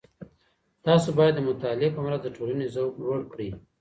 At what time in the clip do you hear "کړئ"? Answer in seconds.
3.31-3.49